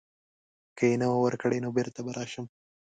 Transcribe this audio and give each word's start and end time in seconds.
که 0.77 0.83
یې 0.89 0.95
نه 1.01 1.07
وه 1.09 1.17
ورکړې 1.21 1.57
نو 1.63 1.69
بیرته 1.77 1.99
به 2.05 2.11
راشم. 2.17 2.45